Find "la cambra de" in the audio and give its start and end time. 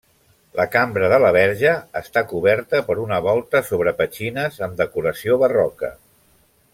0.59-1.19